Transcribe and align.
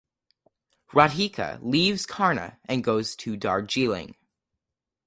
Radhika 0.93 1.59
leaves 1.61 2.07
Karna 2.07 2.57
and 2.65 2.83
goes 2.83 3.15
to 3.17 3.37
Darjeeling. 3.37 4.15